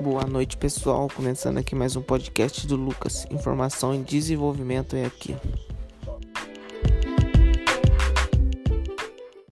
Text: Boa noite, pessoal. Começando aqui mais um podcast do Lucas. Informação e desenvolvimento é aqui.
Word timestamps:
Boa 0.00 0.24
noite, 0.24 0.56
pessoal. 0.56 1.08
Começando 1.14 1.58
aqui 1.58 1.74
mais 1.74 1.94
um 1.94 2.00
podcast 2.00 2.66
do 2.66 2.74
Lucas. 2.74 3.26
Informação 3.30 3.94
e 3.94 3.98
desenvolvimento 3.98 4.96
é 4.96 5.04
aqui. 5.04 5.36